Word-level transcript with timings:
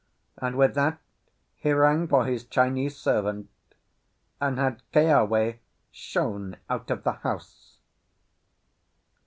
And 0.39 0.55
with 0.57 0.73
that 0.73 0.97
he 1.57 1.71
rang 1.73 2.07
for 2.07 2.25
his 2.25 2.43
Chinese 2.43 2.97
servant, 2.97 3.51
and 4.39 4.57
had 4.57 4.81
Keawe 4.93 5.57
shown 5.91 6.57
out 6.71 6.89
of 6.89 7.03
the 7.03 7.11
house. 7.21 7.77